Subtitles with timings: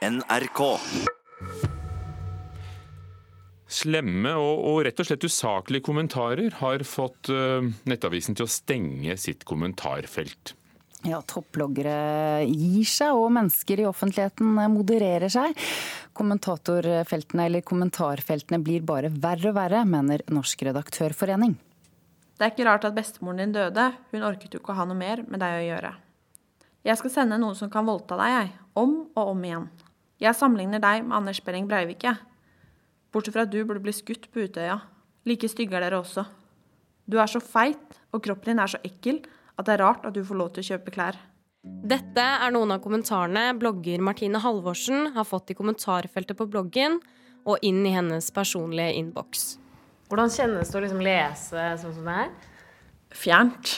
[0.00, 0.60] NRK.
[3.68, 9.18] Slemme og, og, rett og slett usaklige kommentarer har fått uh, Nettavisen til å stenge
[9.20, 10.54] sitt kommentarfelt.
[11.04, 15.60] Ja, Topploggere gir seg, og mennesker i offentligheten modererer seg.
[16.16, 21.58] Kommentatorfeltene eller kommentarfeltene blir bare verre og verre, mener Norsk redaktørforening.
[22.40, 24.96] Det er ikke rart at bestemoren din døde, hun orket jo ikke å ha noe
[24.96, 25.92] mer med deg å gjøre.
[26.88, 28.52] Jeg skal sende noen som kan voldta deg, jeg.
[28.80, 29.70] Om og om igjen.
[30.20, 32.20] Jeg sammenligner deg med Anders Behring Breivik, jeg.
[33.10, 34.76] Bortsett fra at du burde bli skutt på Utøya.
[35.24, 36.26] Like stygge er dere også.
[37.08, 39.22] Du er så feit, og kroppen din er så ekkel,
[39.56, 41.16] at det er rart at du får lov til å kjøpe klær.
[41.60, 47.00] Dette er noen av kommentarene blogger Martine Halvorsen har fått i kommentarfeltet på bloggen
[47.48, 49.58] og inn i hennes personlige innboks.
[50.12, 52.32] Hvordan kjennes det å liksom lese sånn som det her?
[53.16, 53.74] Fjernt.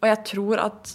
[0.00, 0.94] Og jeg tror at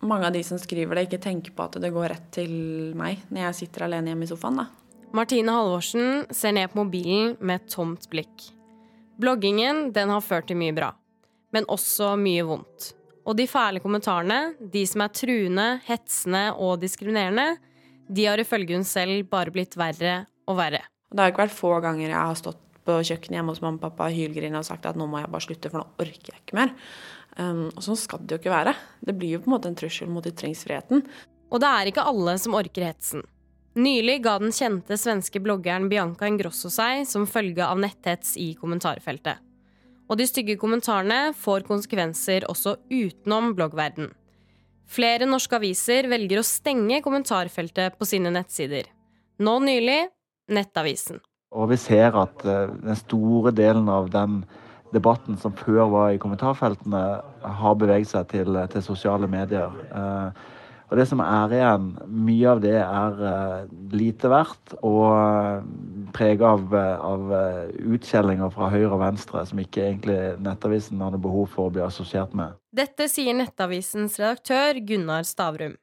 [0.00, 2.52] mange av de som skriver det, ikke tenker på at det går rett til
[2.98, 4.62] meg når jeg sitter alene hjemme i sofaen.
[4.62, 4.68] da.
[5.16, 8.46] Martine Halvorsen ser ned på mobilen med et tomt blikk.
[9.20, 10.92] Bloggingen den har ført til mye bra,
[11.52, 12.92] men også mye vondt.
[13.28, 17.58] Og de fæle kommentarene, de som er truende, hetsende og diskriminerende,
[18.10, 20.82] de har ifølge hun selv bare blitt verre og verre.
[21.10, 23.84] Det har ikke vært få ganger jeg har stått på kjøkkenet hjemme hos mamma og
[23.84, 26.58] pappa hylgrine og sagt at nå må jeg bare slutte, for nå orker jeg ikke
[26.58, 26.72] mer.
[27.40, 28.74] Um, og sånn skal det jo ikke være.
[29.00, 31.04] Det blir jo på en måte en trussel mot ytringsfriheten.
[31.50, 33.24] Og det er ikke alle som orker hetsen.
[33.80, 39.38] Nylig ga den kjente svenske bloggeren Bianca Ingrosso seg som følge av netthets i kommentarfeltet.
[40.10, 44.10] Og de stygge kommentarene får konsekvenser også utenom bloggverden.
[44.90, 48.90] Flere norske aviser velger å stenge kommentarfeltet på sine nettsider.
[49.38, 50.00] Nå nylig
[50.50, 51.20] Nettavisen.
[51.54, 54.40] Og vi ser at eh, den store delen av den
[54.94, 57.02] debatten som før var i kommentarfeltene,
[57.60, 59.76] har beveget seg til, til sosiale medier.
[59.90, 60.48] Eh,
[60.90, 61.90] og det som er igjen,
[62.26, 65.60] mye av det er uh, lite verdt og uh,
[66.10, 67.28] prega av, av
[67.94, 72.34] utskjellinger fra høyre og venstre som ikke egentlig Nettavisen hadde behov for å bli assosiert
[72.34, 72.58] med.
[72.74, 75.78] Dette sier Nettavisens redaktør Gunnar Stavrum.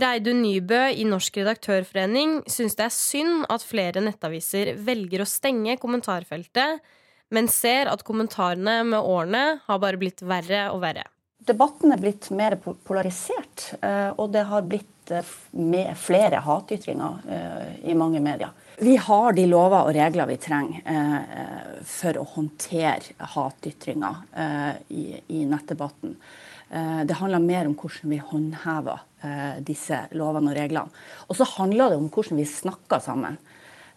[0.00, 5.74] Reidun Nybø i Norsk redaktørforening syns det er synd at flere nettaviser velger å stenge
[5.82, 6.80] kommentarfeltet,
[7.30, 11.06] men ser at kommentarene med årene har bare blitt verre og verre
[11.50, 17.96] debatten er blitt mer polarisert, eh, og det har blitt eh, flere hatytringer eh, i
[17.98, 18.52] mange medier.
[18.80, 24.22] Vi har de lover og regler vi trenger for å håndtere hatytringer
[24.88, 26.14] i nettdebatten.
[27.04, 31.04] Det handler mer om hvordan vi håndhever disse lovene og reglene.
[31.28, 33.36] Og så handler det om hvordan vi snakker sammen.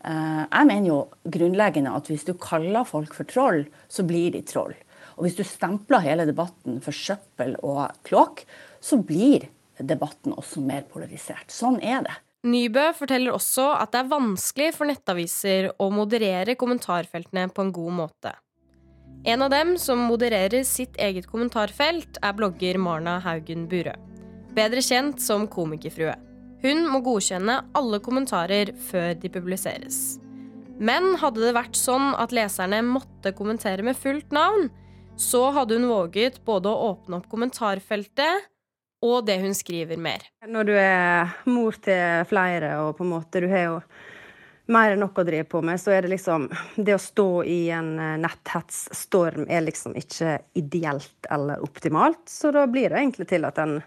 [0.03, 0.97] Jeg mener jo
[1.31, 4.73] grunnleggende at hvis du kaller folk for troll, så blir de troll.
[5.15, 8.43] Og hvis du stempler hele debatten for søppel og kloakk,
[8.83, 9.47] så blir
[9.79, 11.49] debatten også mer polarisert.
[11.53, 12.15] Sånn er det.
[12.43, 17.95] Nybø forteller også at det er vanskelig for nettaviser å moderere kommentarfeltene på en god
[18.01, 18.33] måte.
[19.23, 23.95] En av dem som modererer sitt eget kommentarfelt, er blogger Marna Haugen Burøe.
[24.53, 26.17] Bedre kjent som Komikerfrue.
[26.63, 29.97] Hun må godkjenne alle kommentarer før de publiseres.
[30.79, 34.69] Men hadde det vært sånn at leserne måtte kommentere med fullt navn,
[35.19, 38.47] så hadde hun våget både å åpne opp kommentarfeltet
[39.03, 40.23] og det hun skriver mer.
[40.47, 43.77] Når du er mor til flere og på en måte du har jo
[44.71, 47.67] mer enn nok å drive på med, så er det liksom Det å stå i
[47.75, 52.23] en netthetsstorm nethetsstorm er liksom ikke ideelt eller optimalt.
[52.29, 53.81] Så da blir det egentlig til at en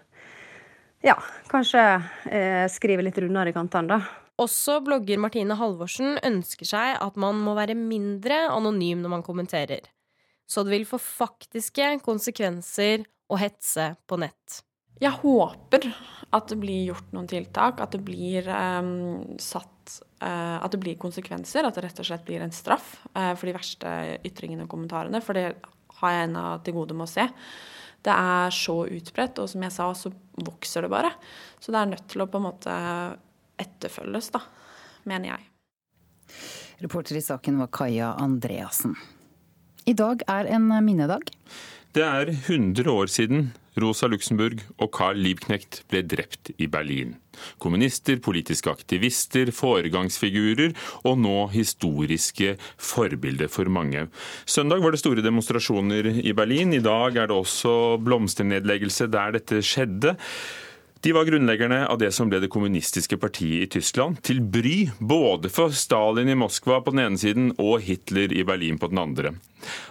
[1.05, 1.17] ja,
[1.51, 1.83] kanskje
[2.31, 4.23] eh, skrive litt rundere i kantene, da.
[4.37, 9.87] Også blogger Martine Halvorsen ønsker seg at man må være mindre anonym når man kommenterer
[10.47, 14.61] så det vil få faktiske konsekvenser å hetse på nett.
[14.97, 15.89] Jeg håper
[16.33, 20.97] at det blir gjort noen tiltak, at det blir um, satt uh, At det blir
[20.99, 23.91] konsekvenser, at det rett og slett blir en straff uh, for de verste
[24.25, 25.21] ytringene og kommentarene.
[25.23, 25.51] For det
[25.99, 27.27] har jeg ennå til gode med å se.
[28.05, 30.11] Det er så utbredt, og som jeg sa, så
[30.45, 31.11] vokser det bare.
[31.59, 32.77] Så det er nødt til å på en måte
[33.59, 34.43] etterfølges, da,
[35.09, 35.47] mener jeg.
[36.83, 38.93] Reporter i saken var Kaja Andreassen.
[39.87, 41.31] I dag er en minnedag.
[41.95, 43.51] Det er 100 år siden
[43.81, 47.13] Rosa Luxemburg og Carl Liebknecht ble drept i Berlin.
[47.61, 50.73] Kommunister, politiske aktivister, foregangsfigurer
[51.05, 54.07] og nå historiske forbilder for mange.
[54.49, 56.73] Søndag var det store demonstrasjoner i Berlin.
[56.73, 60.17] I dag er det også blomsternedleggelse der dette skjedde.
[61.01, 65.51] De var grunnleggerne av det som ble det kommunistiske partiet i Tyskland, til bry både
[65.53, 69.35] for Stalin i Moskva på den ene siden og Hitler i Berlin på den andre.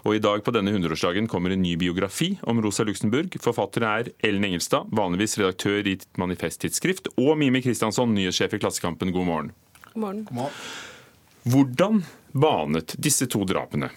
[0.03, 3.37] Og I dag på denne 100-årsdagen kommer en ny biografi om Rosa Luxemburg.
[3.43, 9.15] Forfatteren er Ellen Engelstad, vanligvis redaktør i Manifest Tidsskrift, og Mimi Kristiansson, nyhetssjef i Klassekampen.
[9.15, 9.53] God morgen.
[9.93, 10.25] God morgen.
[10.27, 10.61] God morgen.
[11.47, 12.03] Hvordan
[12.35, 13.93] banet disse to drapene,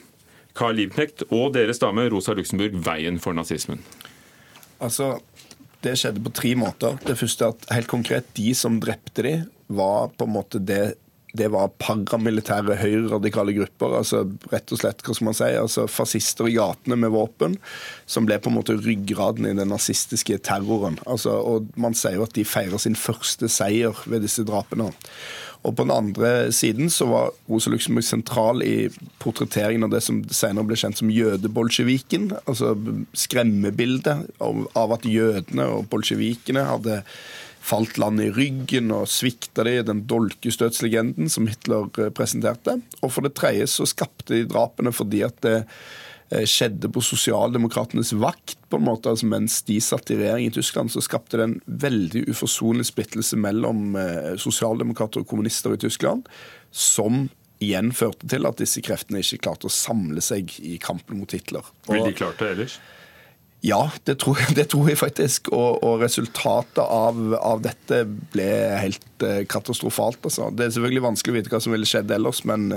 [0.54, 3.82] Carl Liebknecht og deres dame Rosa Luxemburg, veien for nazismen?
[4.80, 5.16] Altså,
[5.86, 6.98] det skjedde på tre måter.
[7.06, 9.36] Det første er at helt konkret, de som drepte de,
[9.70, 10.98] var på en måte det
[11.38, 13.98] det var paramilitære høyreradikale grupper.
[14.00, 17.58] altså rett og slett, hva skal man si, altså Fascister i gatene med våpen,
[18.10, 20.98] som ble på en måte ryggraden i den nazistiske terroren.
[21.06, 24.90] altså, og Man sier jo at de feirer sin første seier ved disse drapene.
[25.68, 28.88] Og på den andre siden så var Rosa Luxemburg sentral i
[29.20, 32.32] portretteringen av det som senere ble kjent som jødebolsjeviken.
[32.46, 32.74] Altså
[33.18, 37.02] skremmebildet av at jødene og bolsjevikene hadde
[37.70, 42.80] falt landet i ryggen og svikta de den dolkestøtslegenden som Hitler eh, presenterte.
[43.04, 45.74] Og for det tredje så skapte de drapene fordi at det Eh,
[46.30, 48.58] skjedde på sosialdemokratenes vakt.
[48.70, 51.58] på en måte, altså Mens de satt i regjering i Tyskland, så skapte det en
[51.66, 56.30] veldig uforsonlig splittelse mellom eh, sosialdemokrater og kommunister i Tyskland,
[56.72, 57.28] som
[57.60, 61.66] igjen førte til at disse kreftene ikke klarte å samle seg i kampen mot Hitler.
[61.90, 62.80] Vil de klart det ellers?
[63.62, 65.52] Ja, det tror, det tror jeg faktisk.
[65.56, 68.04] Og, og resultatet av, av, dette
[68.34, 68.50] ble
[68.86, 70.22] helt eh, katastrofalt.
[70.24, 70.50] Altså.
[70.56, 72.70] Det er selvfølgelig vanskelig å vite hva som ville skjedd ellers, men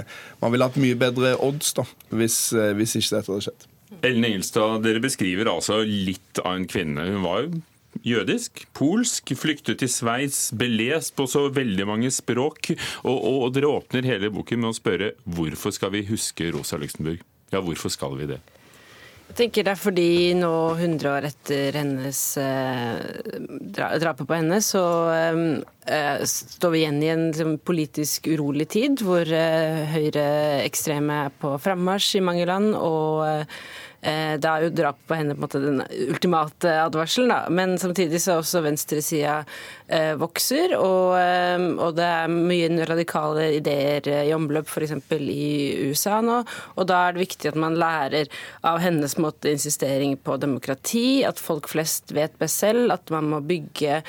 [0.43, 3.69] man ville hatt mye bedre odds da, hvis, eh, hvis ikke dette hadde skjedd.
[4.03, 7.05] Ellen Engelstad, dere beskriver altså litt av en kvinne.
[7.13, 7.61] Hun var jo
[8.09, 12.73] jødisk, polsk, flyktet til Sveits, belest på så veldig mange språk.
[13.05, 16.81] Og, og, og dere åpner hele boken med å spørre hvorfor skal vi huske Rosa
[16.81, 17.23] Luxemburg?
[17.53, 18.41] Ja, hvorfor skal vi det?
[19.33, 22.99] Jeg tenker det er fordi nå, 100 år etter hennes eh,
[23.73, 29.25] drapet på henne, så eh, står vi igjen i en liksom, politisk urolig tid, hvor
[29.25, 32.77] eh, høyreekstreme er på frammarsj i mange land.
[32.77, 33.65] og eh,
[34.03, 37.45] Eh, da er jo drap på henne på en måte den ultimate advarselen, da.
[37.55, 39.35] Men samtidig så er også venstresida
[39.87, 44.97] eh, vokser, og, eh, og, det er mye radikale ideer i omløp, f.eks.
[45.23, 45.47] i
[45.87, 46.41] USA nå.
[46.75, 48.27] Og da er det viktig at man lærer
[48.67, 53.43] av hennes måte insistering på demokrati, at folk flest vet best selv, at man må
[53.47, 54.03] bygge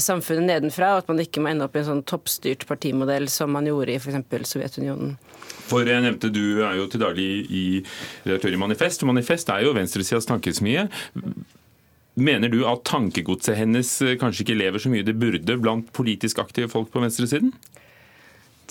[0.00, 3.52] samfunnet nedenfra, og at man ikke må ende opp i en sånn toppstyrt partimodell som
[3.52, 4.54] man gjorde i f.eks.
[4.56, 5.18] Sovjetunionen.
[5.66, 7.66] For jeg nevnte Du er jo til daglig i
[8.26, 9.02] redaktør i Manifest.
[9.02, 10.88] og Manifest er jo venstresidas tankesmie.
[12.16, 16.38] Mener du at tankegodset hennes eh, kanskje ikke lever så mye det burde blant politisk
[16.40, 17.52] aktive folk på venstresiden?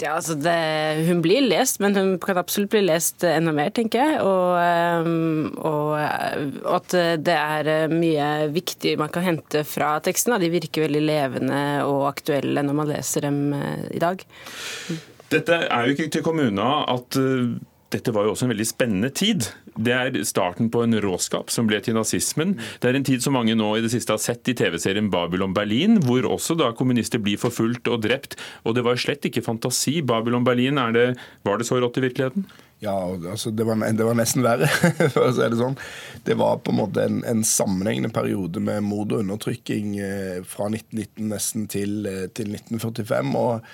[0.02, 0.56] Ja, altså det,
[1.08, 4.18] Hun blir lest, men hun kan absolutt bli lest enda mer, tenker jeg.
[4.28, 5.94] Og, ehm, og,
[6.66, 10.36] og at det er mye viktig man kan hente fra teksten.
[10.42, 14.26] De virker veldig levende og aktuelle når man leser dem eh, i dag.
[15.32, 17.56] Dette er jo ikke til kommunene at uh,
[17.94, 19.46] dette var jo også en veldig spennende tid.
[19.76, 22.56] Det er starten på en råskap som ble til nazismen.
[22.82, 25.54] Det er en tid som mange nå i det siste har sett i TV-serien Babylon
[25.56, 28.38] Berlin, hvor også da kommunister blir forfulgt og drept.
[28.66, 30.00] Og det var slett ikke fantasi.
[30.02, 31.12] Babylon Berlin, det,
[31.48, 32.48] var det så rått i virkeligheten?
[32.84, 32.96] Ja,
[33.32, 34.68] altså det var, det var nesten verre,
[35.14, 35.78] for å si det sånn.
[36.28, 40.68] Det var på en måte en, en sammenhengende periode med mord og undertrykking eh, fra
[40.74, 43.38] 1919 nesten til, eh, til 1945.
[43.40, 43.70] og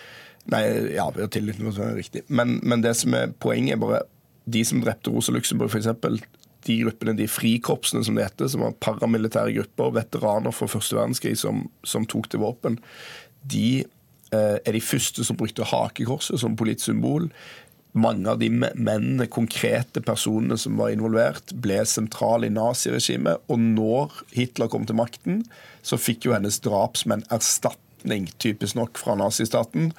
[0.49, 0.63] Nei,
[0.95, 2.23] ja, vi har tillit til er riktig.
[2.27, 4.03] Men, men, det som er poenget, er bare
[4.49, 6.23] de som drepte Rosa Luxemburg, f.eks.
[6.65, 11.37] De gruppene, de frikorpsene som det heter, som var paramilitære grupper, veteraner fra første verdenskrig
[11.41, 12.77] som, som tok til våpen,
[13.41, 17.29] de eh, er de første som brukte hakekorset som politisk symbol.
[17.97, 23.41] Mange av de mennene, konkrete personene som var involvert, ble sentrale i naziregimet.
[23.51, 25.41] Og når Hitler kom til makten,
[25.85, 29.91] så fikk jo hennes drapsmenn erstatning, typisk nok, fra nazistaten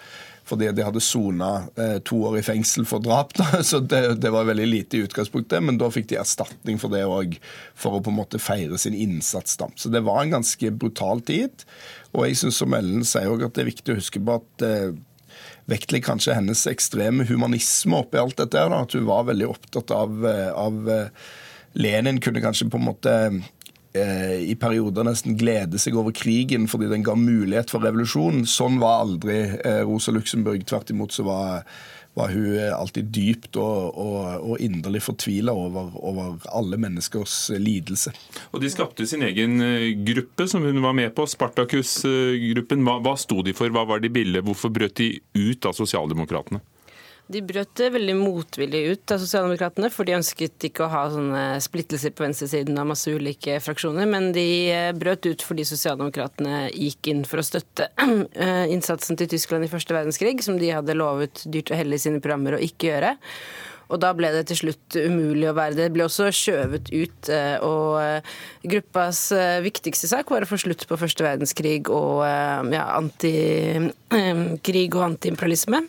[0.48, 3.34] fordi de hadde sona eh, to år i fengsel for drap.
[3.38, 3.62] Da.
[3.68, 7.04] Så det, det, var veldig lite i utgangspunktet, men da fikk de erstatning for det
[7.06, 7.38] òg,
[7.78, 9.56] for å på en måte feire sin innsats.
[9.60, 9.70] Da.
[9.78, 11.64] Så det var en ganske brutal tid.
[12.12, 14.66] Og jeg syns som Ellen sier òg at det er viktig å huske på at
[14.66, 18.58] eh, kanskje hennes ekstreme humanisme oppi alt dette.
[18.58, 18.82] Da.
[18.82, 21.08] At hun var veldig opptatt av, eh, av eh,
[21.78, 23.16] Lenin kunne kanskje på en måte
[23.94, 28.46] i perioder nesten glede seg over krigen fordi den ga mulighet for revolusjon.
[28.48, 30.64] Sånn var aldri eh, Rosa Luxemburg.
[30.68, 31.66] Tvert imot så var,
[32.16, 38.14] var hun alltid dypt og, og, og inderlig fortvila over, over, alle menneskers lidelse.
[38.52, 42.86] Og De skapte sin egen eh, gruppe som hun var med på, Spartacus-gruppen.
[42.88, 46.64] Hva, hva sto de for, hva var de ville, hvorfor brøt de ut av Sosialdemokratene?
[47.32, 52.12] De brøt veldig motvillig ut av Sosialdemokratene, for de ønsket ikke å ha sånne splittelser
[52.12, 57.24] på venstresiden av masse ulike fraksjoner, men de eh, brøt ut fordi Sosialdemokratene gikk inn
[57.28, 61.72] for å støtte eh, innsatsen til Tyskland i første verdenskrig, som de hadde lovet dyrt
[61.72, 63.14] og hellig i sine programmer å ikke gjøre.
[63.92, 65.88] Og da ble det til slutt umulig å være det.
[65.90, 67.28] Det ble også skjøvet ut.
[67.28, 68.30] Eh, og eh,
[68.72, 72.22] gruppas eh, viktigste sak var å få slutt på første verdenskrig og
[72.72, 75.82] ja, antikrig og antiimperialisme.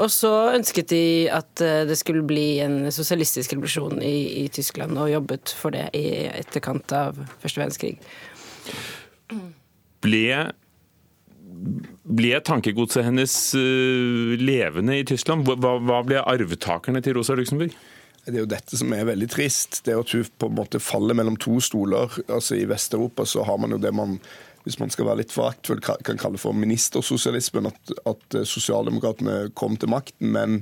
[0.00, 5.12] Og så ønsket de at det skulle bli en sosialistisk revolusjon i, i Tyskland, og
[5.12, 7.96] jobbet for det i etterkant av første verdenskrig.
[10.00, 10.24] Ble
[12.04, 15.48] ble tankegodset hennes uh, levende i Tyskland?
[15.48, 17.74] Hva, hva, ble arvtakerne til Rosa Luxemburg?
[18.24, 19.80] Det er jo dette som er veldig trist.
[19.86, 22.12] Det at hun på en måte faller mellom to stoler.
[22.28, 24.18] Altså I Vest-Europa så har man jo det man
[24.64, 27.70] hvis man skal være litt foraktfull, kan kalle for ministersosialismen.
[27.70, 30.58] At, at eh, sosialdemokratene kom til makten, men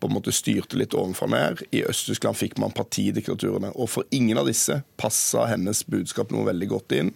[0.00, 1.62] på en måte styrte litt ovenfra ned.
[1.76, 3.74] I Øst-Tyskland fikk man partidiktaturene.
[3.76, 7.12] Og for ingen av disse passa hennes budskap noe veldig godt inn.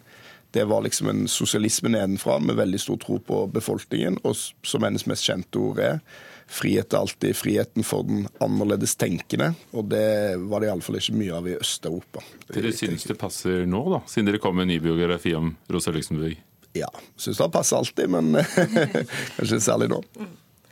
[0.51, 4.19] Det var liksom en sosialisme nedenfra med veldig stor tro på befolkningen.
[4.25, 6.01] Og som hennes mest kjente ord er,
[6.49, 9.53] frihet er alltid friheten for den annerledes tenkende.
[9.77, 12.25] Og det var det iallfall ikke mye av i Øst-Europa.
[12.49, 15.93] Dere synes det passer nå, da, siden dere kom med en ny biografi om Rosa
[15.93, 16.39] Luxemburg?
[16.77, 18.41] Ja, syns det passer alltid, men
[19.37, 20.01] kanskje særlig nå.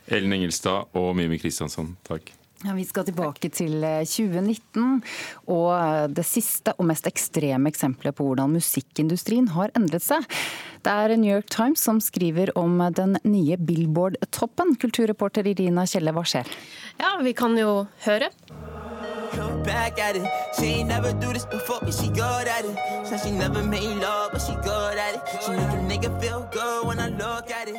[0.07, 2.31] Ellen Engelstad og Mimi Kristiansson, takk.
[2.65, 5.17] Ja, vi skal tilbake til 2019 eh,
[5.53, 10.25] og eh, det siste og mest ekstreme eksempelet på hvordan musikkindustrien har endret seg.
[10.81, 14.73] Det er New York Times som skriver om den nye Billboard-toppen.
[14.81, 16.49] Kulturreporter Irina Kjelle, hva skjer?
[16.97, 18.31] Ja, vi kan jo høre.
[19.67, 20.23] Look back at it.
[20.57, 22.75] She ain't never do this before, but she good at it.
[23.05, 25.21] Said she never made love, but she good at it.
[25.43, 27.75] She make a nigga feel good when I look at it.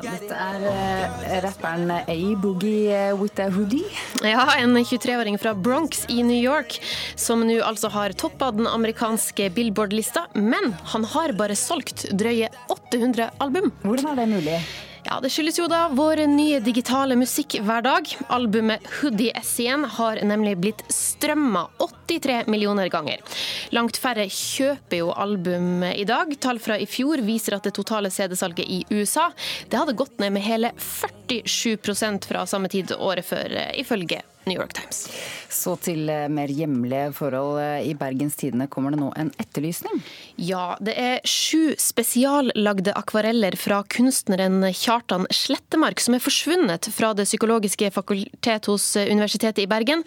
[0.00, 3.84] Dette er uh, rapperen A-Boogie eh, with a hoodie.
[4.24, 6.80] Ja, en 23-åring fra Bronx i New York
[7.16, 10.26] som nå altså har toppa den amerikanske Billboard-lista.
[10.34, 13.72] Men han har bare solgt drøye 800 album.
[13.84, 14.60] Hvordan er det mulig?
[15.06, 18.08] Ja, Det skyldes jo da vår nye digitale musikkhverdag.
[18.34, 23.22] Albumet Hoodie S1 har nemlig blitt strømma 83 millioner ganger.
[23.70, 26.34] Langt færre kjøper jo album i dag.
[26.42, 29.28] Tall fra i fjor viser at det totale CD-salget i USA
[29.70, 34.72] det hadde gått ned med hele 47% fra samme tid året før, ifølge New York
[34.72, 35.08] Times.
[35.50, 37.58] Så til eh, mer hjemlige forhold.
[37.58, 39.98] Eh, I Bergens Tidende kommer det nå en etterlysning?
[40.38, 47.26] Ja, det er sju spesiallagde akvareller fra kunstneren Kjartan Slettemark som er forsvunnet fra Det
[47.26, 50.04] psykologiske fakultet hos eh, Universitetet i Bergen.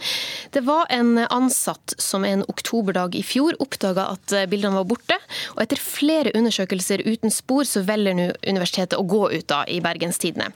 [0.56, 5.20] Det var en ansatt som en oktoberdag i fjor oppdaga at bildene var borte.
[5.58, 9.82] Og etter flere undersøkelser uten spor, så velger nå universitetet å gå ut da i
[9.84, 10.52] Bergens Tidende.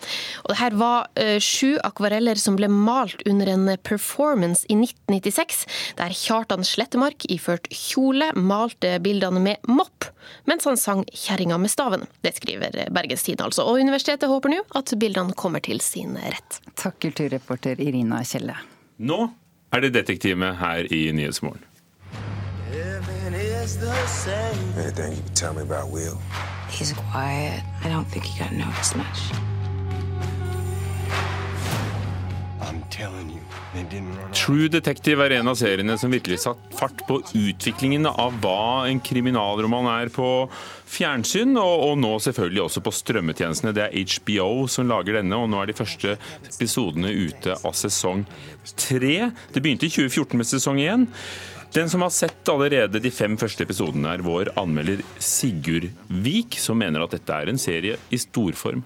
[0.45, 1.09] Og det her var
[1.43, 5.65] sju akvareller som ble malt under en performance i 1996,
[5.97, 10.09] der Kjartan Slettemark iført kjole malte bildene med mopp,
[10.49, 12.07] mens han sang 'Kjerringa med staven'.
[12.21, 13.63] Det skriver Bergens Tidende altså.
[13.63, 16.59] Og universitetet håper nå at bildene kommer til sin rett.
[16.75, 18.57] Takk, kulturreporter Irina Kjelle.
[18.99, 19.29] Nå
[19.73, 21.63] er det detektivet her i Nyhetsmorgen.
[24.77, 26.17] Anything you can tell me about Will?
[26.69, 27.63] He's quiet.
[27.83, 29.52] I don't think he got noticed much.
[34.33, 39.01] True Detective er en av seriene som virkelig satt fart på utviklingen av hva en
[39.03, 40.27] kriminalroman er på
[40.93, 43.73] fjernsyn, og, og, nå selvfølgelig også på strømmetjenestene.
[43.75, 46.17] Det er HBO som lager denne, og nå er de første
[46.51, 48.27] episodene ute av sesong
[48.77, 49.17] tre.
[49.53, 51.09] Det begynte i 2014 med sesong én.
[51.73, 55.89] Den som har sett allerede de fem første episodene, er vår anmelder Sigurd
[56.21, 58.85] Vik, som mener at dette er en serie i storform.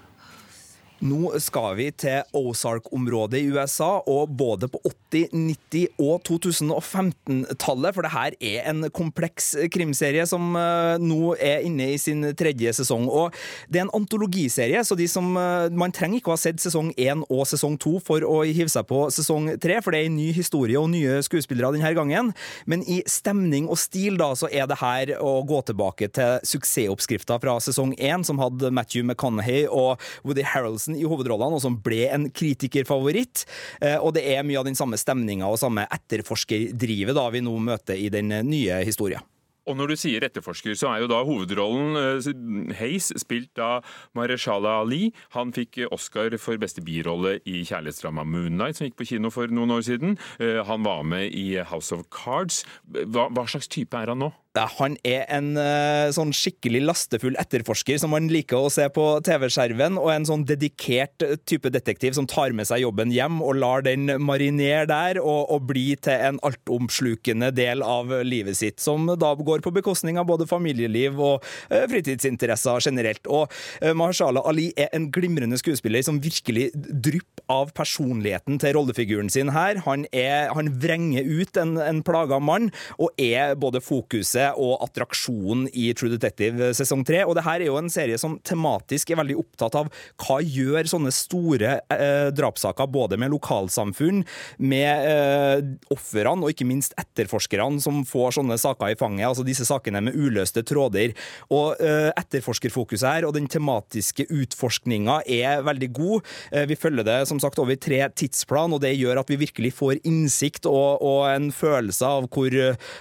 [0.98, 8.02] Nå skal vi til Ozark-området i USA, og både på 80-, 90- og 2015-tallet, for
[8.02, 13.06] det her er en kompleks krimserie som uh, nå er inne i sin tredje sesong.
[13.06, 13.36] Og
[13.70, 17.22] det er en antologiserie, så som, uh, man trenger ikke å ha sett sesong én
[17.28, 20.32] og sesong to for å hive seg på sesong tre, for det er en ny
[20.34, 22.34] historie og nye skuespillere denne gangen.
[22.66, 27.38] Men i stemning og stil da, så er det her å gå tilbake til suksessoppskrifta
[27.38, 31.78] fra sesong én, som hadde Matthew McConaughey og Woody Harrelson Jensen i hovedrollene, og som
[31.82, 33.46] ble en kritikerfavoritt.
[33.80, 37.56] Eh, og det er mye av den samme stemninga og samme etterforskerdrivet da vi nå
[37.58, 39.22] møter i den nye historien.
[39.68, 43.84] Og når du sier etterforsker, så er jo da hovedrollen uh, Hays, spilt av
[44.16, 45.10] Mareshala Ali.
[45.34, 49.76] Han fikk Oscar for beste birolle i kjærlighetsdrama Moonlight, som gikk på kino for noen
[49.76, 50.16] år siden.
[50.40, 52.62] Han var med i House of Cards.
[52.88, 54.32] Hva, hva slags type er han nå?
[54.78, 59.98] Han er en uh, sånn skikkelig lastefull etterforsker som man liker å se på TV-skjermen,
[60.00, 64.10] og en sånn dedikert type detektiv som tar med seg jobben hjem og lar den
[64.22, 69.62] marinere der og, og bli til en altomslukende del av livet sitt, som da går
[69.64, 73.24] på bekostning av både familieliv og uh, fritidsinteresser generelt.
[73.26, 73.48] Og
[73.82, 79.52] uh, Mahershala Ali er en glimrende skuespiller som virkelig drypper av personligheten til rollefiguren sin
[79.54, 79.80] her.
[79.86, 85.66] Han, er, han vrenger ut en, en plaga mann, og er både fokuset og attraksjonen
[85.72, 87.24] i True Detective sesong tre.
[87.26, 89.90] Og det her er jo en serie som tematisk er veldig opptatt av
[90.22, 94.24] hva gjør sånne store eh, drapssaker, både med lokalsamfunn,
[94.58, 95.64] med eh,
[95.94, 100.16] ofrene og ikke minst etterforskerne som får sånne saker i fanget, altså disse sakene med
[100.18, 101.14] uløste tråder.
[101.54, 106.32] Og eh, etterforskerfokuset her og den tematiske utforskninga er veldig god.
[106.52, 109.74] Eh, vi følger det som sagt over tre tidsplan, og det gjør at vi virkelig
[109.78, 112.54] får innsikt og, og en følelse av hvor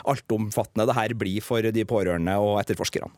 [0.08, 3.12] altomfattende det her blir for de pårørende og etterforskerne.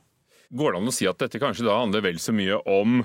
[0.49, 3.03] Går det an å si at dette kanskje da handler vel så mye om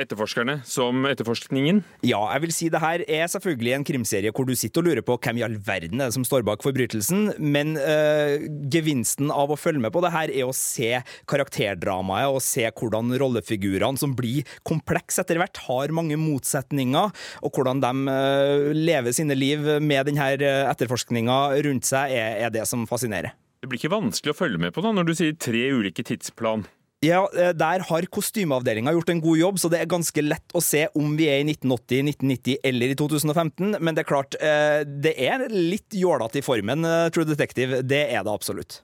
[0.00, 1.82] etterforskerne som etterforskningen?
[2.06, 5.04] Ja, jeg vil si det her er selvfølgelig en krimserie hvor du sitter og lurer
[5.06, 9.52] på hvem i all verden er det som står bak forbrytelsen, men øh, gevinsten av
[9.52, 14.14] å følge med på det her er å se karakterdramaet og se hvordan rollefigurene, som
[14.16, 17.12] blir komplekse etter hvert, har mange motsetninger,
[17.44, 20.32] og hvordan de øh, lever sine liv med denne
[20.70, 23.34] etterforskninga rundt seg, er, er det som fascinerer.
[23.60, 26.64] Det blir ikke vanskelig å følge med på da, når du sier tre ulike tidsplan?
[27.04, 30.60] Ja, eh, Der har kostymeavdelinga gjort en god jobb, så det er ganske lett å
[30.64, 33.76] se om vi er i 1980, 1990 eller i 2015.
[33.80, 37.82] Men det er klart, eh, det er litt jålete i formen, eh, True Detective.
[37.82, 38.80] Det er det absolutt.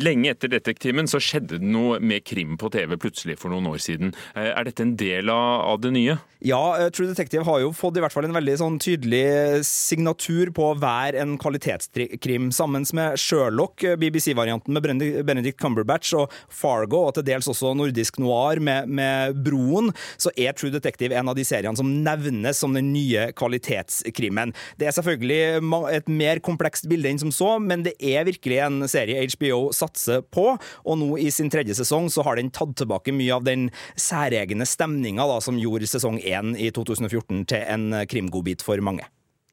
[0.00, 3.80] Lenge etter Detektimen så skjedde det noe med krim på TV plutselig for noen år
[3.82, 4.14] siden.
[4.32, 6.16] Eh, er dette en del av, det nye?
[6.40, 10.52] Ja, eh, True Detective har jo fått i hvert fall en veldig sånn tydelig signatur
[10.56, 17.06] på å være en kvalitetskrim, sammen med Sherlock, eh, BBC-varianten med Benedict Cumberbatch, og Fargo,
[17.08, 21.36] og til dels også nordisk noir med, med Broen, så er True Detective en av
[21.36, 24.54] de seriene som nevnes som den nye kvalitetskrimmen.
[24.80, 25.60] Det er selvfølgelig
[25.92, 29.89] et mer komplekst bilde enn som så, men det er virkelig en serie HBO satt
[29.90, 30.58] satser på.
[30.84, 34.66] Og nå i sin tredje sesong så har den tatt tilbake mye av den særegne
[34.66, 39.04] stemninga som gjorde sesong én i 2014 til en krimgodbit for mange.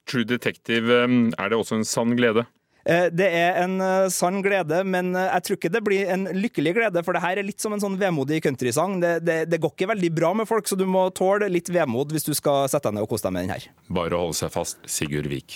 [0.08, 2.46] True Detective, um, er det også en sann glede?
[2.88, 6.74] Eh, det er en uh, sann glede, men jeg tror ikke det blir en lykkelig
[6.78, 9.02] glede, for det her er litt som en sånn vemodig countrysang.
[9.04, 12.16] Det, det, det, går ikke veldig bra med folk, så du må tåle litt vemod
[12.16, 13.68] hvis du skal sette deg ned og kose deg med den her.
[13.92, 15.56] Bare å holde seg fast, Sigurd Vik.